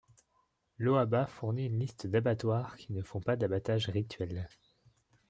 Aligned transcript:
L'Oaba 0.79 1.27
fournit 1.27 1.67
une 1.67 1.77
liste 1.77 2.07
d'abattoirs 2.07 2.75
qui 2.75 2.91
ne 2.91 3.03
font 3.03 3.21
pas 3.21 3.35
d'abattage 3.35 3.87
rituel. 3.87 4.49